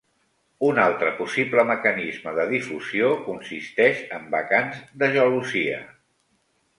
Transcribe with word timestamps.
Un 0.67 0.79
altre 0.83 1.09
possible 1.17 1.65
mecanisme 1.71 2.33
de 2.39 2.45
difusió 2.53 3.11
consisteix 3.27 4.01
en 4.21 4.25
vacants 4.37 4.81
de 5.03 5.11
gelosia. 5.17 5.79